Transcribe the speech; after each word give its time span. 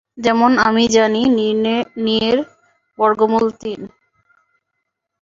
যেমন 0.17 0.51
আমি 0.67 0.83
জানি 0.95 1.21
নিয়ের 1.97 2.39
বর্গমূল 2.99 3.45
তিন। 3.61 3.79